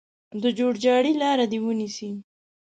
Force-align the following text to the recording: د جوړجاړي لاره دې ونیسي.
د 0.41 0.43
جوړجاړي 0.57 1.13
لاره 1.21 1.45
دې 1.51 1.59
ونیسي. 1.63 2.09